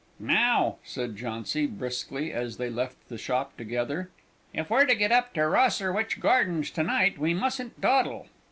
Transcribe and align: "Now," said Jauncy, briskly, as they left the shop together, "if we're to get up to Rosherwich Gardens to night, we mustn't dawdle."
"Now," 0.19 0.77
said 0.83 1.15
Jauncy, 1.15 1.67
briskly, 1.67 2.33
as 2.33 2.57
they 2.57 2.71
left 2.71 2.97
the 3.07 3.19
shop 3.19 3.55
together, 3.55 4.09
"if 4.51 4.71
we're 4.71 4.85
to 4.87 4.95
get 4.95 5.11
up 5.11 5.31
to 5.35 5.45
Rosherwich 5.45 6.19
Gardens 6.19 6.71
to 6.71 6.81
night, 6.81 7.19
we 7.19 7.35
mustn't 7.35 7.79
dawdle." 7.79 8.25